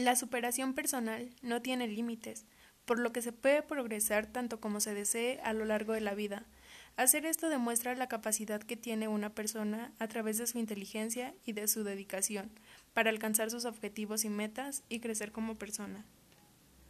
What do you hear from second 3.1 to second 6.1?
que se puede progresar tanto como se desee a lo largo de